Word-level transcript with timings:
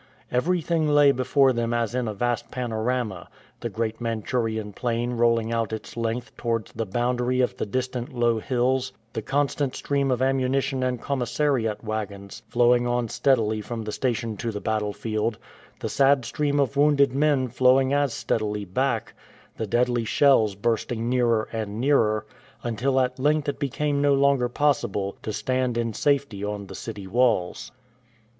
Everything 0.31 0.87
lay 0.87 1.11
before 1.11 1.53
them 1.53 1.75
as 1.75 1.93
in 1.93 2.07
a 2.07 2.13
vast 2.15 2.49
panorama— 2.49 3.29
the 3.61 3.69
great 3.69 4.01
Manchurian 4.01 4.73
plain 4.73 5.13
rolling 5.13 5.53
out 5.53 5.71
its 5.71 5.95
length 5.95 6.35
towards 6.37 6.71
the 6.73 6.87
boundary 6.87 7.39
of 7.41 7.55
the 7.55 7.67
distant 7.67 8.11
low 8.11 8.39
hills, 8.39 8.91
the 9.13 9.21
constant 9.21 9.75
stream 9.75 10.09
of 10.09 10.19
ammunition 10.19 10.81
and 10.81 10.99
com 11.03 11.19
missariat 11.19 11.83
waggons 11.83 12.41
flowing 12.49 12.87
on 12.87 13.09
steadily 13.09 13.61
from 13.61 13.83
the 13.83 13.91
station 13.91 14.35
to 14.37 14.49
the 14.49 14.59
battlefield, 14.59 15.37
the 15.79 15.87
sad 15.87 16.25
stream 16.25 16.59
of 16.59 16.75
wounded 16.75 17.13
men 17.13 17.47
flowing 17.47 17.93
as 17.93 18.11
steadily 18.11 18.65
back, 18.65 19.13
the 19.55 19.67
deadly 19.67 20.03
shells 20.03 20.55
bursting 20.55 21.09
nearer 21.09 21.47
and 21.51 21.79
nearer 21.79 22.25
until 22.63 22.99
at 22.99 23.19
length 23.19 23.47
it 23.47 23.59
became 23.59 24.01
no 24.01 24.15
longer 24.15 24.49
possible 24.49 25.15
to 25.21 25.31
stand 25.31 25.77
in 25.77 25.93
safety 25.93 26.43
on 26.43 26.65
the 26.65 26.73
city 26.73 27.05
walls. 27.05 27.71